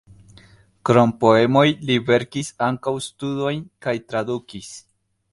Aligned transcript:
Krom 0.89 1.11
poemoj 1.23 1.65
li 1.89 1.97
verkis 2.07 2.49
ankaŭ 2.67 2.93
studojn 3.09 3.61
kaj 3.87 3.95
tradukis. 4.13 4.71